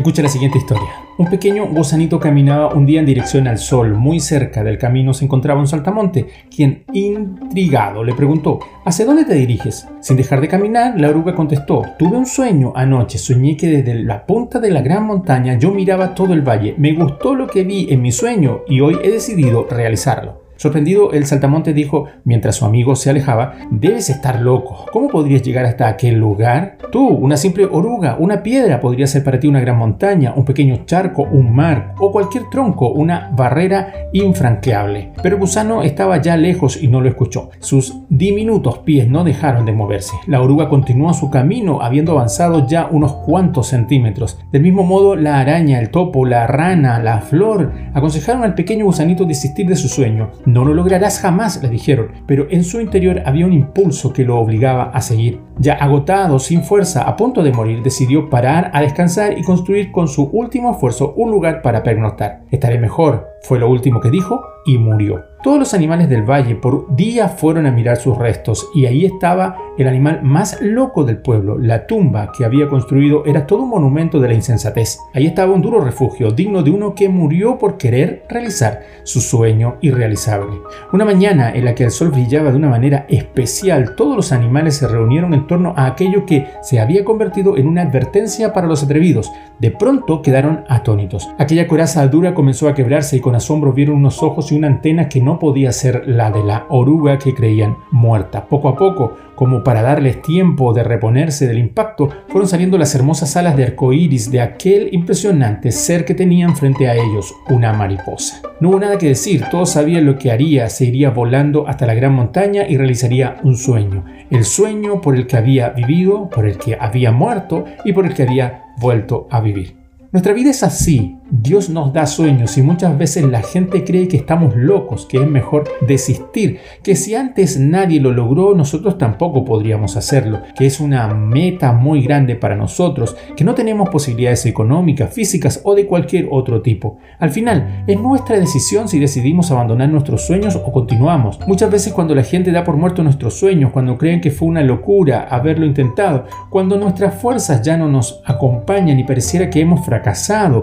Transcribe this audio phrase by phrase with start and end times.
[0.00, 0.88] Escucha la siguiente historia.
[1.18, 3.92] Un pequeño gusanito caminaba un día en dirección al sol.
[3.92, 9.34] Muy cerca del camino se encontraba un saltamonte, quien, intrigado, le preguntó, ¿Hacia dónde te
[9.34, 9.86] diriges?
[10.00, 14.24] Sin dejar de caminar, la oruga contestó, tuve un sueño anoche, soñé que desde la
[14.24, 17.88] punta de la gran montaña yo miraba todo el valle, me gustó lo que vi
[17.90, 20.49] en mi sueño y hoy he decidido realizarlo.
[20.60, 24.84] Sorprendido, el saltamonte dijo, mientras su amigo se alejaba, debes estar loco.
[24.92, 26.76] ¿Cómo podrías llegar hasta aquel lugar?
[26.92, 30.84] Tú, una simple oruga, una piedra podría ser para ti una gran montaña, un pequeño
[30.84, 35.12] charco, un mar o cualquier tronco, una barrera infranqueable.
[35.22, 37.48] Pero el gusano estaba ya lejos y no lo escuchó.
[37.60, 40.12] Sus diminutos pies no dejaron de moverse.
[40.26, 44.38] La oruga continuó su camino, habiendo avanzado ya unos cuantos centímetros.
[44.52, 49.24] Del mismo modo, la araña, el topo, la rana, la flor aconsejaron al pequeño gusanito
[49.24, 50.32] desistir de su sueño.
[50.50, 54.36] No lo lograrás jamás, le dijeron, pero en su interior había un impulso que lo
[54.36, 55.38] obligaba a seguir.
[55.60, 60.08] Ya agotado, sin fuerza, a punto de morir, decidió parar a descansar y construir con
[60.08, 62.44] su último esfuerzo un lugar para pernoctar.
[62.50, 65.24] Estaré mejor, fue lo último que dijo y murió.
[65.42, 69.56] Todos los animales del valle por día fueron a mirar sus restos y ahí estaba
[69.78, 71.56] el animal más loco del pueblo.
[71.58, 74.98] La tumba que había construido era todo un monumento de la insensatez.
[75.14, 79.76] Ahí estaba un duro refugio, digno de uno que murió por querer realizar su sueño
[79.80, 80.60] irrealizable.
[80.92, 84.76] Una mañana en la que el sol brillaba de una manera especial, todos los animales
[84.76, 88.84] se reunieron en torno a aquello que se había convertido en una advertencia para los
[88.84, 89.32] atrevidos.
[89.58, 91.28] De pronto quedaron atónitos.
[91.38, 95.08] Aquella coraza dura comenzó a quebrarse y con asombro vieron unos ojos y una antena
[95.08, 98.44] que no podía ser la de la oruga que creían muerta.
[98.44, 103.38] Poco a poco, como para darles tiempo de reponerse del impacto, fueron saliendo las hermosas
[103.38, 108.42] alas de arcoíris de aquel impresionante ser que tenían frente a ellos, una mariposa.
[108.60, 111.94] No hubo nada que decir, todos sabían lo que haría, se iría volando hasta la
[111.94, 116.58] gran montaña y realizaría un sueño, el sueño por el que había vivido, por el
[116.58, 119.79] que había muerto y por el que había vuelto a vivir.
[120.12, 124.16] Nuestra vida es así, Dios nos da sueños y muchas veces la gente cree que
[124.16, 129.96] estamos locos, que es mejor desistir, que si antes nadie lo logró, nosotros tampoco podríamos
[129.96, 135.60] hacerlo, que es una meta muy grande para nosotros, que no tenemos posibilidades económicas, físicas
[135.62, 136.98] o de cualquier otro tipo.
[137.20, 141.38] Al final, es nuestra decisión si decidimos abandonar nuestros sueños o continuamos.
[141.46, 144.64] Muchas veces cuando la gente da por muerto nuestros sueños, cuando creen que fue una
[144.64, 149.99] locura haberlo intentado, cuando nuestras fuerzas ya no nos acompañan y pareciera que hemos fracasado,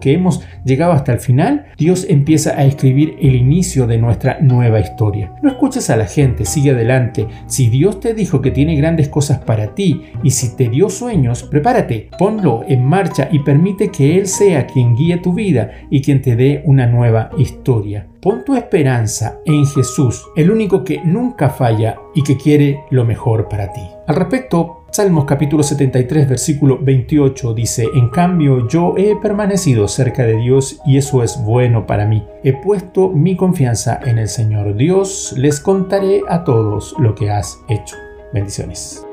[0.00, 4.80] que hemos llegado hasta el final, Dios empieza a escribir el inicio de nuestra nueva
[4.80, 5.32] historia.
[5.42, 7.26] No escuches a la gente, sigue adelante.
[7.46, 11.42] Si Dios te dijo que tiene grandes cosas para ti y si te dio sueños,
[11.42, 16.22] prepárate, ponlo en marcha y permite que Él sea quien guíe tu vida y quien
[16.22, 18.06] te dé una nueva historia.
[18.20, 23.48] Pon tu esperanza en Jesús, el único que nunca falla y que quiere lo mejor
[23.48, 23.82] para ti.
[24.06, 30.36] Al respecto, Salmos capítulo 73 versículo 28 dice, En cambio yo he permanecido cerca de
[30.36, 32.24] Dios y eso es bueno para mí.
[32.44, 37.58] He puesto mi confianza en el Señor Dios, les contaré a todos lo que has
[37.68, 37.96] hecho.
[38.32, 39.04] Bendiciones.